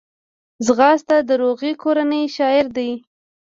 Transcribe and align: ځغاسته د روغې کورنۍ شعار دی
ځغاسته 0.65 1.17
د 1.27 1.29
روغې 1.41 1.71
کورنۍ 1.83 2.23
شعار 2.35 2.65
دی 2.77 2.91